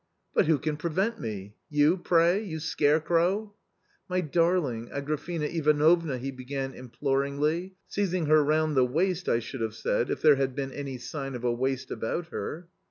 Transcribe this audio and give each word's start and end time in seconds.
"But 0.33 0.47
who 0.47 0.57
can 0.57 0.77
prevent 0.77 1.21
me? 1.21 1.53
You, 1.69 1.95
pray, 1.95 2.43
you 2.43 2.59
scare 2.59 2.99
crow?" 2.99 3.53
"My 4.09 4.19
darling, 4.19 4.87
Agrafena 4.89 5.45
Ivanovna!" 5.53 6.17
he 6.17 6.31
began 6.31 6.73
implor 6.73 7.21
ingly, 7.29 7.73
seizing 7.87 8.25
her 8.25 8.43
round 8.43 8.75
the 8.75 8.83
waist, 8.83 9.29
I 9.29 9.37
should 9.37 9.61
have 9.61 9.75
said, 9.75 10.09
if 10.09 10.19
there 10.23 10.37
had 10.37 10.55
been 10.55 10.71
any 10.71 10.97
sign 10.97 11.35
of 11.35 11.43
a 11.43 11.53
waist 11.53 11.91
about 11.91 12.29
her. 12.29 12.67